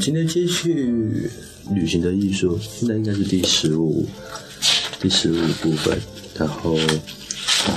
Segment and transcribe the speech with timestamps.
[0.00, 1.30] 今天继续
[1.70, 4.06] 旅行的艺术，现在应该是第十五、
[5.00, 5.98] 第十五部分，
[6.38, 6.76] 然后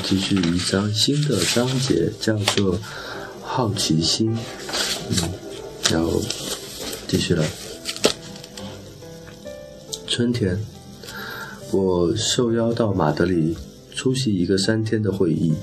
[0.03, 2.79] 继续一章新的章节，叫做
[3.41, 4.37] 好奇心。
[5.09, 5.29] 嗯，
[5.91, 6.21] 然后
[7.07, 7.43] 继续了。
[10.07, 10.59] 春天，
[11.71, 13.57] 我受邀到马德里
[13.95, 15.53] 出席一个三天的会议，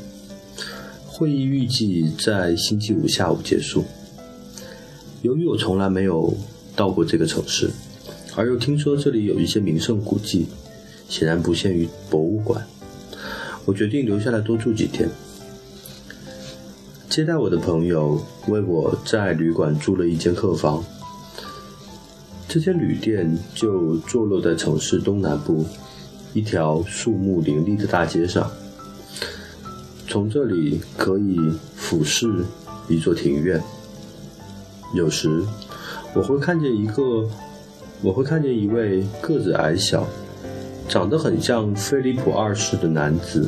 [1.07, 3.85] 会议预计在星期五下午结束。
[5.23, 6.37] 由于我从来没有
[6.77, 7.71] 到过这个城市，
[8.37, 10.47] 而又听说这里有一些名胜古迹，
[11.09, 12.65] 显然不限于博物馆，
[13.65, 15.09] 我决定留下来多住几天。
[17.09, 20.85] 接待我的朋友为我在旅馆租了一间客房，
[22.47, 25.65] 这间旅店就坐落在城市东南部
[26.35, 28.51] 一条树木林立的大街上，
[30.07, 31.39] 从这里可以
[31.75, 32.45] 俯视
[32.87, 33.63] 一座庭院。
[34.95, 35.43] 有时，
[36.17, 37.29] 我会看见一个，
[38.01, 40.09] 我会看见一位个子矮小、
[40.89, 43.47] 长得很像菲利普二世的男子，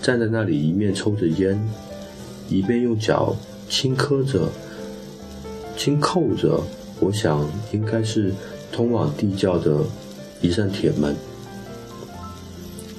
[0.00, 1.62] 站在那里，一面抽着烟，
[2.48, 3.36] 一边用脚
[3.68, 4.48] 轻磕着、
[5.76, 6.62] 轻扣着，
[6.98, 8.32] 我想应该是
[8.72, 9.84] 通往地窖的
[10.40, 11.14] 一扇铁门。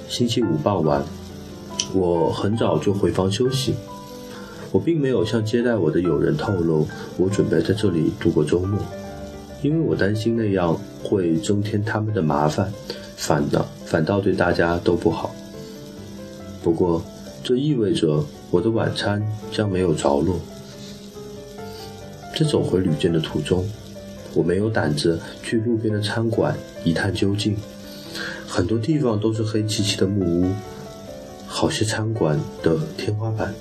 [0.08, 1.04] 星期五傍晚，
[1.96, 3.74] 我很早就回房休息。
[4.72, 8.80] 我并没有向接待我的友人透露我准备在这里度过周末，
[9.62, 12.72] 因为我担心那样会增添他们的麻烦，
[13.16, 15.34] 反倒反倒对大家都不好。
[16.62, 17.02] 不过，
[17.44, 20.40] 这意味着我的晚餐将没有着落。
[22.38, 23.66] 在走回旅店的途中，
[24.34, 27.56] 我没有胆子去路边的餐馆一探究竟，
[28.46, 30.52] 很多地方都是黑漆漆的木屋，
[31.48, 33.54] 好些餐馆的天花板。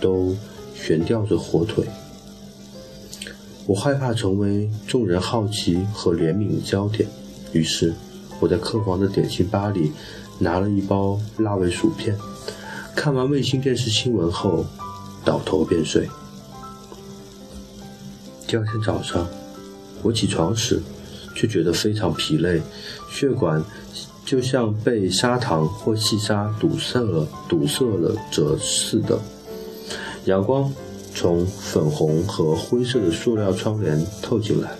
[0.00, 0.36] 都
[0.74, 1.84] 悬吊着火腿，
[3.66, 7.08] 我害怕成为众人好奇和怜悯的焦点，
[7.52, 7.94] 于是
[8.40, 9.92] 我在客房的点心吧里
[10.38, 12.16] 拿了一包辣味薯片。
[12.94, 14.64] 看完卫星电视新闻后，
[15.24, 16.08] 倒头便睡。
[18.46, 19.26] 第二天早上，
[20.02, 20.80] 我起床时，
[21.34, 22.62] 却觉得非常疲累，
[23.10, 23.62] 血管
[24.24, 29.20] 就像被砂糖或细沙堵塞了、堵塞了着似的。
[30.26, 30.72] 阳光
[31.14, 34.70] 从粉红和灰色的塑料窗帘透进来，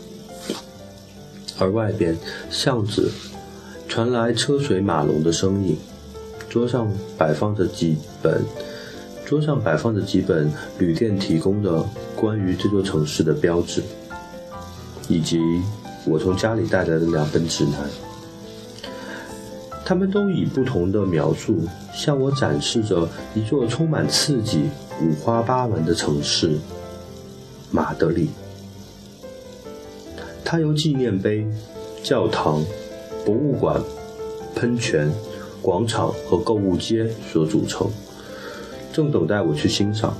[1.58, 2.16] 而外边
[2.50, 3.10] 巷子
[3.86, 5.76] 传来车水马龙的声音。
[6.48, 8.42] 桌上摆放着几本，
[9.24, 11.84] 桌上摆放着几本旅店提供的
[12.16, 13.82] 关于这座城市的标志，
[15.08, 15.38] 以及
[16.04, 17.88] 我从家里带来的两本指南。
[19.84, 21.62] 他们都以不同的描述
[21.94, 24.68] 向我展示着一座充满刺激。
[25.02, 26.58] 五花八门的城市，
[27.70, 28.30] 马德里。
[30.42, 31.46] 它由纪念碑、
[32.02, 32.64] 教堂、
[33.24, 33.82] 博物馆、
[34.54, 35.12] 喷泉、
[35.60, 37.90] 广场和购物街所组成，
[38.92, 40.16] 正等待我去欣赏。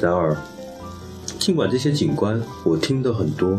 [0.00, 0.36] 然而，
[1.38, 3.58] 尽管这些景观我听得很多，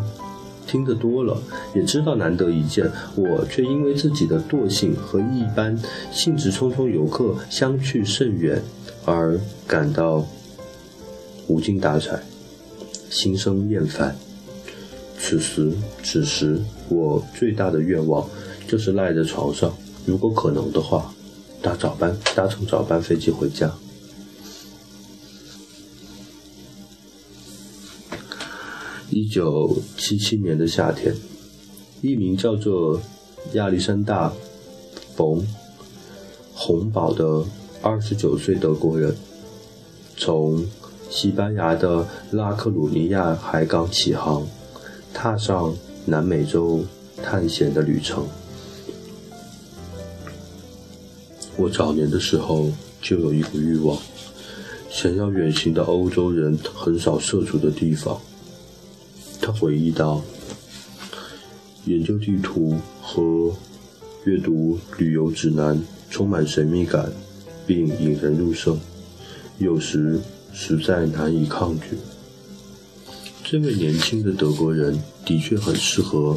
[0.66, 1.38] 听得多了，
[1.76, 5.78] 也知道难得一见，我却因为自己的惰性和一般
[6.10, 8.62] 兴致匆匆游客相去甚远。
[9.06, 10.26] 而感到
[11.48, 12.22] 无精打采，
[13.10, 14.16] 心生厌烦。
[15.18, 15.72] 此时
[16.04, 18.28] 此时，我最大的愿望
[18.68, 21.14] 就是赖在床上，如果可能的话，
[21.62, 23.74] 搭早班，搭乘早班飞机回家。
[29.10, 31.16] 一九七七年的夏天，
[32.02, 33.02] 一名叫做
[33.54, 34.30] 亚历山大·
[35.16, 35.42] 冯·
[36.54, 37.44] 洪堡的。
[37.82, 39.16] 二十九岁德国人
[40.18, 40.66] 从
[41.10, 44.46] 西班牙的拉克鲁尼亚海港起航，
[45.14, 45.74] 踏上
[46.06, 46.84] 南美洲
[47.24, 48.28] 探险的旅程。
[51.56, 52.70] 我早年的时候
[53.02, 53.98] 就有一个欲望，
[54.90, 58.20] 想要远行到欧洲人很少涉足的地方。
[59.42, 60.22] 他回忆道
[61.86, 63.54] ：“研究地图和
[64.26, 67.10] 阅读旅游指南充满神秘感。”
[67.70, 68.80] 并引人入胜，
[69.60, 70.20] 有时
[70.52, 71.96] 实在难以抗拒。
[73.44, 76.36] 这位年轻的德国人的确很适合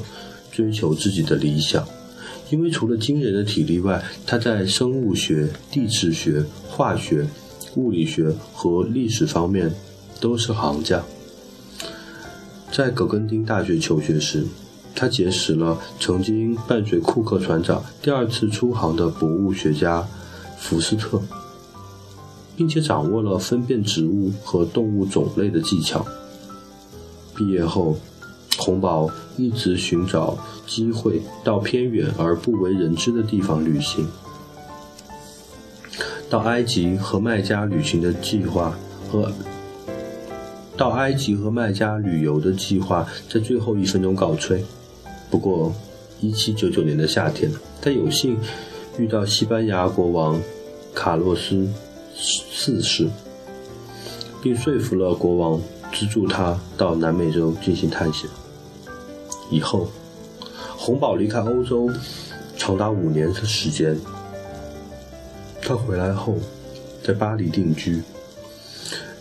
[0.51, 1.89] 追求自己的理想，
[2.51, 7.27] 因为除了惊人的体力外，他在生物学、地质学、化学、
[7.77, 9.73] 物理学和历史方面
[10.21, 11.03] 都是行家。
[12.71, 14.47] 在格根丁大学求学时，
[14.95, 20.07] 他结识了曾经伴随库克船长第二次出航的博物学家。
[20.63, 21.21] 福斯特，
[22.57, 26.07] 并且掌握了分辨植物和动物种类的技巧。
[27.37, 27.97] 毕业后，
[28.59, 34.07] 洪堡一直寻找机会到偏远而不为人知的地方旅行。
[36.31, 38.75] 到埃及和麦加旅行的计划
[39.11, 39.31] 和
[40.77, 44.65] 到埃及和麦加旅游的计划在最后一分钟告吹。
[45.31, 45.75] 不过，
[46.21, 47.51] 一七九九年的夏天，
[47.81, 48.39] 他有幸
[48.99, 50.41] 遇到西班牙国王
[50.95, 51.67] 卡洛斯
[52.15, 53.09] 四世，
[54.43, 55.61] 并说服了国王
[55.93, 58.29] 资助他到南美洲进行探险。
[59.51, 59.89] 以后，
[60.77, 61.91] 洪堡离开欧洲
[62.57, 63.99] 长达五年的时间。
[65.63, 66.37] 他回来后，
[67.03, 68.03] 在巴黎定居，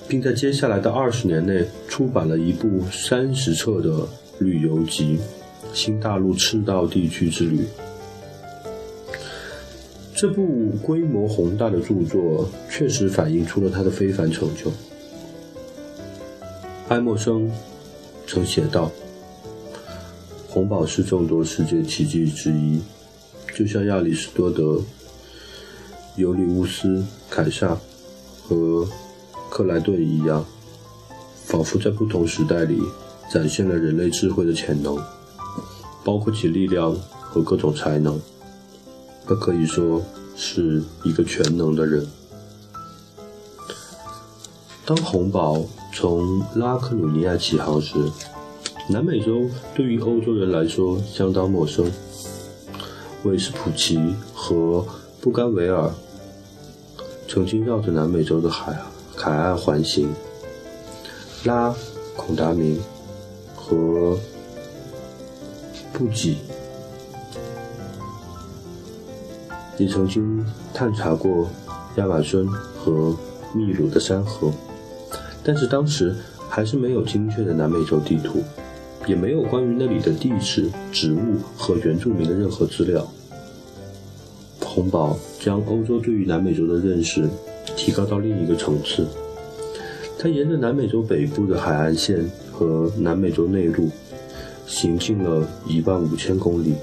[0.08, 4.08] 并在接下来的二十年内出版了一部三十册的
[4.40, 5.18] 旅游集
[5.74, 7.60] 《新大陆赤道地区之旅》。
[10.22, 14.72] 这部规模宏大的著作确实反映出了他的非凡成就。
[16.88, 17.50] 爱默生
[18.28, 18.92] 曾写道
[20.48, 22.80] ：“红宝是众多世界奇迹之一，
[23.56, 24.80] 就像亚里士多德。”
[26.18, 27.76] 尤里乌斯、凯撒
[28.44, 28.88] 和
[29.50, 30.46] 克莱顿一样，
[31.46, 32.80] 仿佛在不同时代里
[33.34, 34.96] 展现了人类智慧的潜能，
[36.06, 38.22] 包括其力量和各种才能。
[39.28, 40.02] 他可以说
[40.36, 42.06] 是一个全能的人。
[44.86, 45.64] 当红堡
[45.94, 47.96] 从拉克鲁尼亚起航时，
[48.90, 51.90] 南美洲对于欧洲人来说相当陌生。
[53.24, 54.86] 韦斯普奇和
[55.22, 55.92] 布甘维尔
[57.28, 58.76] 曾经绕着南美洲的海
[59.16, 60.12] 海岸环行，
[61.46, 61.74] 拉
[62.18, 62.82] 孔达明
[63.56, 64.18] 和
[65.94, 66.38] 布吉
[69.82, 70.46] 也曾经
[70.76, 71.50] 探查过
[71.96, 72.48] 亚马逊
[72.78, 73.18] 和
[73.52, 74.52] 秘鲁的山河，
[75.44, 76.16] 但是当时
[76.48, 78.44] 还是没有精确的南美洲地图，
[79.08, 83.08] 也没有关于那里的地质、植物和原住民的任何资料。
[84.64, 87.28] 洪堡将欧洲对于南美洲的认识
[87.76, 89.08] 提高到另一个层次。
[90.20, 93.90] 他沿着南美洲北部的海岸线和南美洲内陆
[94.68, 96.76] 行进了一万五千公里，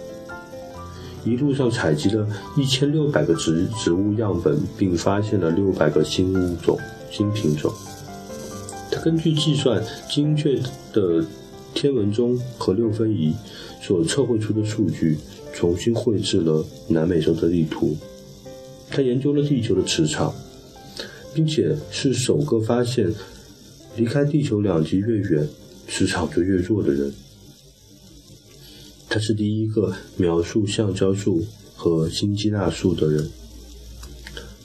[1.28, 2.26] 一路上采集了
[2.56, 6.78] 一千六百个植植物样本，并发现了六百个新物种、
[7.10, 7.72] 新品种。
[8.90, 10.58] 他根据计算精确
[10.92, 11.24] 的
[11.74, 13.34] 天文钟和六分仪
[13.82, 15.18] 所测绘出的数据。
[15.54, 17.96] 重新绘制了南美洲的地图。
[18.88, 20.32] 他研究了地球的磁场，
[21.34, 23.12] 并且是首个发现
[23.96, 25.48] 离开地球两极越远，
[25.88, 27.12] 磁场就越弱的人。
[29.08, 31.44] 他是第一个描述橡胶树
[31.74, 33.28] 和新基纳树的人。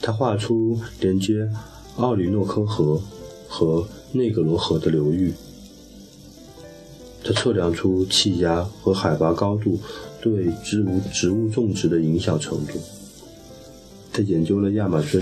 [0.02, 1.50] 他画出连接
[1.98, 3.02] 奥里诺科河
[3.48, 5.34] 和内格罗河的流域。
[7.24, 9.80] 他测量出气压和海拔高度。
[10.24, 12.80] 对植物植物种植的影响程度。
[14.14, 15.20] 他研究了亚马逊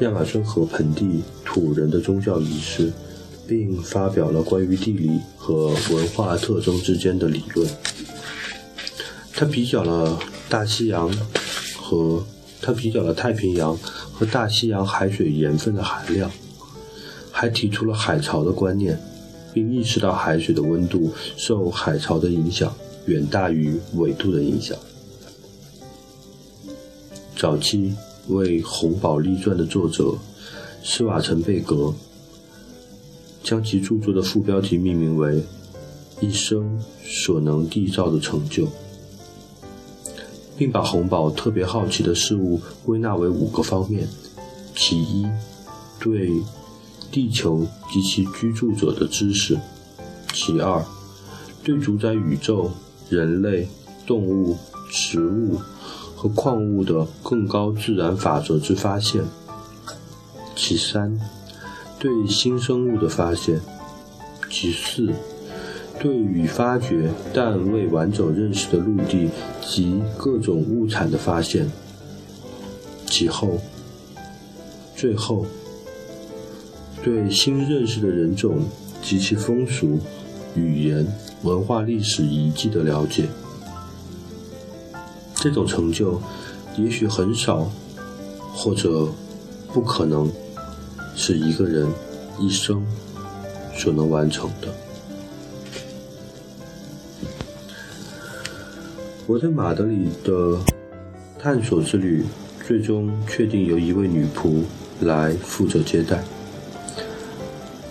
[0.00, 2.90] 亚马逊河盆地土人的宗教仪式，
[3.46, 7.68] 并发表了关于地理和文化特征之间的理论。
[9.38, 10.18] 他比较了
[10.48, 11.08] 大西洋
[11.76, 12.26] 和
[12.60, 13.78] 他比较了太平洋
[14.12, 16.28] 和大西洋海水盐分的含量，
[17.30, 19.00] 还提出了海潮的观念，
[19.54, 22.74] 并意识到海水的温度受海潮的影响。
[23.06, 24.76] 远大于纬度的影响。
[27.36, 27.94] 早期
[28.26, 30.12] 为《红宝立传》的作者
[30.82, 31.94] 施瓦岑贝格
[33.42, 35.42] 将其著作的副标题命名为
[36.20, 38.68] “一生所能缔造的成就”，
[40.58, 44.06] 并把红宝特别好奇的事物归纳为五个方面：
[44.74, 45.26] 其一，
[45.98, 46.30] 对
[47.10, 49.56] 地球及其居住者的知识；
[50.34, 50.84] 其二，
[51.62, 52.70] 对主宰宇宙。
[53.10, 53.66] 人类、
[54.06, 54.54] 动物、
[54.90, 55.58] 植物
[56.14, 59.22] 和矿物的更高自然法则之发现；
[60.54, 61.18] 其三，
[61.98, 63.60] 对新生物的发现；
[64.50, 65.10] 其四，
[66.00, 69.28] 对与发掘但未完整认识的陆地
[69.60, 71.66] 及各种物产的发现；
[73.06, 73.58] 其后，
[74.94, 75.44] 最后，
[77.02, 78.60] 对新认识的人种
[79.02, 79.98] 及其风俗、
[80.54, 81.06] 语言。
[81.44, 83.28] 文化历史遗迹的了解，
[85.36, 86.20] 这种成就
[86.76, 87.70] 也许很少，
[88.52, 89.06] 或者
[89.72, 90.28] 不可能
[91.14, 91.86] 是一个人
[92.40, 92.84] 一生
[93.76, 94.66] 所能完成的。
[99.28, 100.58] 我在马德里的
[101.38, 102.24] 探索之旅，
[102.66, 104.62] 最终确定由一位女仆
[105.00, 106.24] 来负责接待。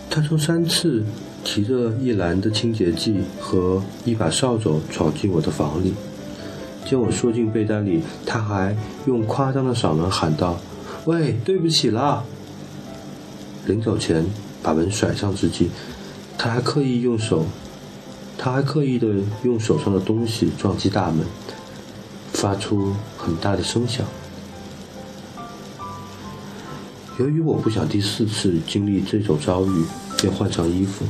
[0.09, 1.03] 她曾三次
[1.43, 5.93] 提着一篮的清洁剂和一把扫帚闯进我的房里。
[6.83, 8.75] 见我缩进被单里，他还
[9.05, 10.59] 用夸张的嗓门喊道
[11.05, 12.23] ：“喂，对不起啦！”
[13.67, 14.25] 临走前
[14.63, 15.69] 把门甩上之际，
[16.35, 17.45] 他还刻意用手，
[18.37, 19.07] 他还刻意的
[19.43, 21.25] 用手上的东西撞击大门，
[22.33, 24.05] 发出很大的声响。
[27.19, 29.83] 由于我不想第四次经历这种遭遇，
[30.21, 31.03] 便换上衣服，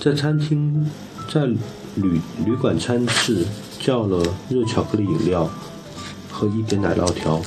[0.00, 0.90] 在餐厅，
[1.30, 1.44] 在
[1.96, 3.44] 旅旅馆餐室
[3.78, 5.48] 叫了热巧克力饮料
[6.32, 7.40] 和一点奶酪条，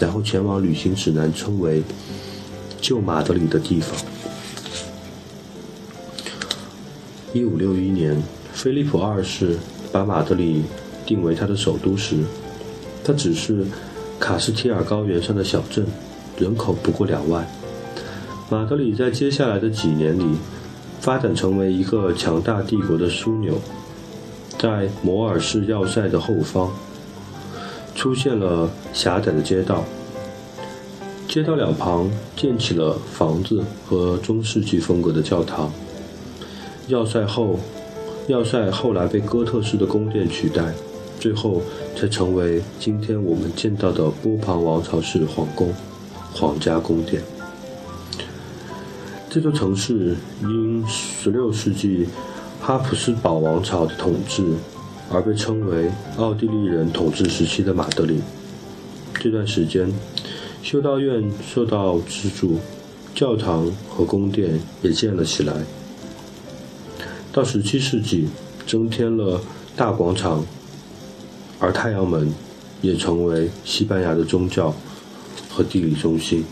[0.00, 1.82] 然后前往旅行指南称为
[2.80, 3.94] “旧马德里”的地方。
[7.34, 8.16] 一五六一年，
[8.52, 9.56] 菲利普二世
[9.90, 10.62] 把马德里
[11.04, 12.18] 定为他的首都时，
[13.02, 13.66] 它只是
[14.20, 15.84] 卡斯提尔高原上的小镇。
[16.38, 17.44] 人口不过两万，
[18.48, 20.24] 马德里在接下来的几年里
[21.00, 23.60] 发展成为一个强大帝国的枢纽。
[24.56, 26.70] 在摩尔市要塞的后方，
[27.96, 29.84] 出现了狭窄的街道，
[31.26, 35.72] 街道两旁建起了房子和中世纪风格的教堂。
[36.88, 37.58] 要塞后，
[38.28, 40.74] 要塞后来被哥特式的宫殿取代，
[41.18, 41.62] 最后
[41.96, 45.72] 才成为今天我们见到的波旁王朝式皇宫。
[46.36, 47.22] 皇家宫殿。
[49.30, 52.08] 这座城市因16世纪
[52.60, 54.42] 哈普斯堡王朝的统治
[55.12, 58.20] 而被称为奥地利人统治时期的马德里。
[59.14, 59.88] 这段时间，
[60.60, 62.58] 修道院受到资助，
[63.14, 65.54] 教堂和宫殿也建了起来。
[67.34, 68.28] 到17世纪，
[68.66, 69.38] 增添了
[69.76, 70.46] 大广场，
[71.58, 72.32] 而太阳门
[72.80, 74.74] 也成为西班牙的宗教。
[75.56, 76.44] 和地理中心。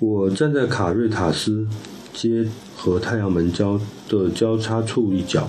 [0.00, 1.66] 我站在卡瑞塔斯
[2.14, 5.46] 街和太阳门交的交叉处一角，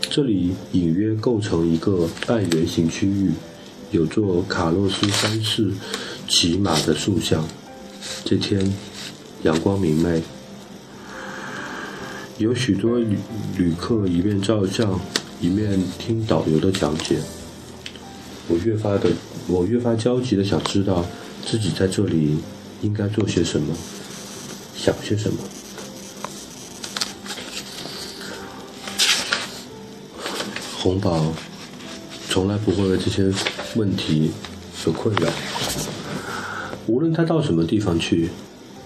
[0.00, 3.30] 这里隐约构成一个半圆形区域，
[3.92, 5.70] 有座卡洛斯三世
[6.26, 7.46] 骑马的塑像。
[8.24, 8.74] 这天
[9.44, 10.20] 阳光明媚，
[12.38, 13.18] 有许多旅
[13.56, 14.98] 旅客一面照相，
[15.40, 17.18] 一面听导游的讲解。
[18.46, 19.10] 我越发的，
[19.48, 21.04] 我越发焦急的想知道
[21.44, 22.38] 自己在这里
[22.80, 23.74] 应该做些什么，
[24.76, 25.38] 想些什么。
[30.78, 31.34] 红宝
[32.30, 33.34] 从来不会为这些
[33.74, 34.30] 问题
[34.76, 35.28] 所困扰，
[36.86, 38.30] 无论他到什么地方去，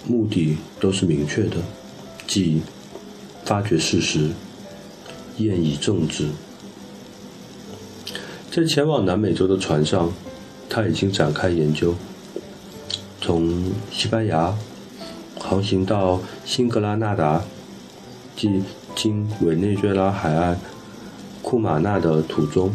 [0.09, 1.59] 目的都是明确的，
[2.27, 2.63] 即
[3.53, 4.31] 发掘事实，
[5.37, 6.27] 验以政治。
[8.51, 10.11] 在前往南美洲的船上，
[10.71, 11.95] 他已经展开研究。
[13.21, 14.57] 从西班牙
[15.39, 17.43] 航行到新格拉纳达，
[18.35, 18.63] 即
[18.97, 20.59] 经委内瑞拉海岸
[21.43, 22.75] 库马纳的途中，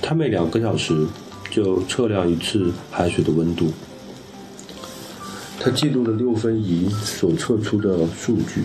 [0.00, 1.04] 他每两个小时
[1.50, 3.72] 就测量一次海水的温度。
[5.58, 8.62] 他记录了六分仪所测出的数据，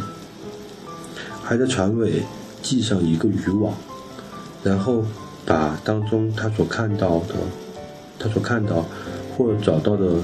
[1.46, 2.24] 还在船尾
[2.62, 3.74] 系上一个渔网，
[4.64, 5.06] 然后。
[5.48, 7.36] 把当中他所看到的、
[8.18, 8.84] 他所看到
[9.38, 10.16] 或找到的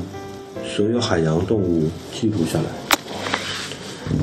[0.66, 2.66] 所有海洋动物记录下来。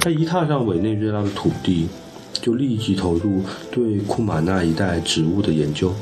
[0.01, 1.87] 他一踏上委内瑞拉的土地，
[2.33, 5.95] 就立即投入对库马纳一带植物的研究。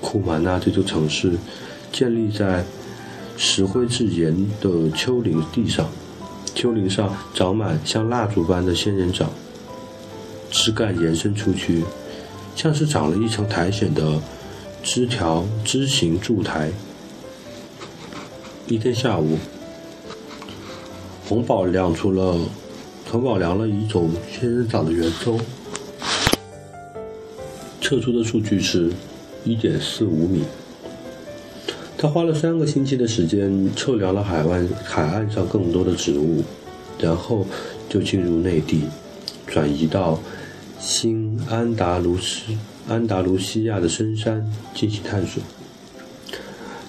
[0.00, 1.34] 库马纳这座城市
[1.92, 2.64] 建立在
[3.36, 5.88] 石灰质岩的丘陵地上，
[6.54, 9.30] 丘陵上长满像蜡烛般的仙人掌，
[10.50, 11.84] 枝干延伸出去。
[12.54, 14.20] 像是长了一层苔藓的
[14.82, 16.70] 枝条枝形柱台。
[18.66, 19.38] 一天下午，
[21.26, 22.38] 红宝量出了
[23.10, 25.40] 红宝量了一种仙人掌的圆周，
[27.80, 28.90] 测出的数据是
[29.46, 30.44] 1.45米。
[32.02, 36.42] 他花了三个星期的时间测量了海湾海岸上更多的植物，
[36.98, 37.46] 然后
[37.88, 38.82] 就进入内地，
[39.46, 40.18] 转移到。
[40.80, 42.42] 新安达卢斯
[42.88, 44.44] 安达卢西亚的深山
[44.74, 45.40] 进行探索。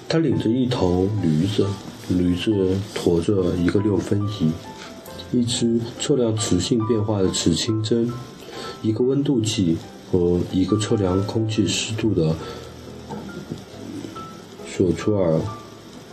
[0.10, 1.67] 他领着一头驴子，
[2.10, 4.51] 驴子驮着一个六分仪，
[5.32, 8.12] 一只测量磁性变化的磁清针，
[8.82, 9.77] 一个温度计
[10.12, 12.36] 和一个测量空气湿度的
[14.75, 15.39] 索楚尔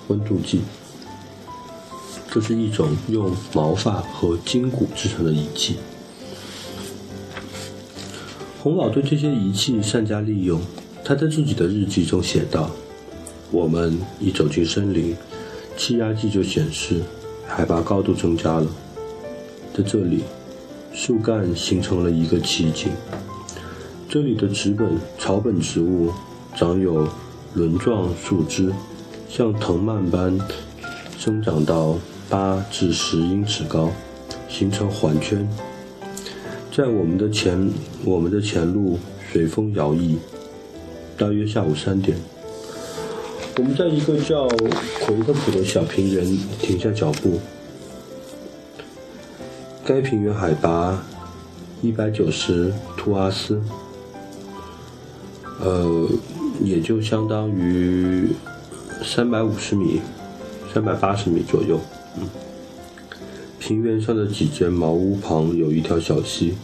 [0.09, 0.61] 温度计。
[2.31, 5.77] 这是一种用毛发和筋骨制成的仪器。
[8.63, 10.61] 洪老对这些仪器善加利用。
[11.03, 12.71] 他在自己的日记中写道
[13.51, 15.17] ：“我们一走进森林，
[15.77, 17.01] 气压计就显示
[17.49, 18.67] 海拔高度增加了。
[19.75, 20.23] 在这里，
[20.93, 22.93] 树干形成了一个奇景。
[24.09, 26.13] 这里的植本草本植物
[26.55, 27.09] 长有
[27.55, 28.73] 轮状树枝，
[29.29, 30.39] 像藤蔓般
[31.19, 31.97] 生长到
[32.29, 33.91] 八至十英尺高，
[34.49, 35.49] 形成环圈。
[36.73, 37.69] 在我们的前
[38.05, 38.99] 我们的前路
[39.33, 40.17] 随风摇曳。
[41.19, 42.17] 大约下午三点，
[43.59, 46.25] 我们在一个叫奎特普的小平原
[46.63, 47.39] 停下脚步。
[49.85, 51.03] 该平原海拔
[51.83, 53.61] 一百九十图阿斯，
[55.61, 56.09] 呃，
[56.63, 58.29] 也就相当于
[59.05, 60.01] 三百五十米、
[60.73, 61.81] 三百八十米左右。
[62.17, 62.29] 嗯，
[63.59, 66.55] 平原上的几间茅屋旁有一条小溪，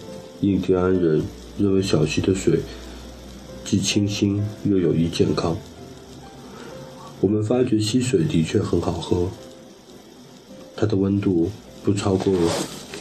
[0.40, 1.22] 印第安人
[1.58, 2.60] 认为小溪的水
[3.64, 5.56] 既清新又有益健康。
[7.20, 9.28] 我们发觉溪水的确很好喝，
[10.76, 11.50] 它的温度
[11.82, 12.34] 不超过。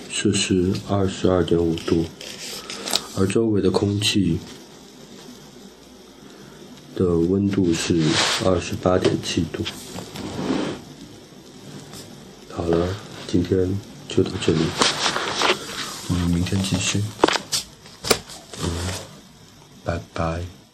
[0.07, 2.05] 摄氏二十二点五度，
[3.17, 4.37] 而周围的空气
[6.95, 8.01] 的温度是
[8.45, 9.63] 二十八点七度。
[12.51, 12.87] 好了，
[13.27, 14.59] 今天就到这里，
[16.07, 17.03] 我们明天继续。
[18.63, 18.69] 嗯，
[19.83, 20.64] 拜拜。